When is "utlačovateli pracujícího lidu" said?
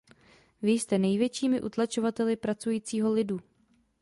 1.61-3.39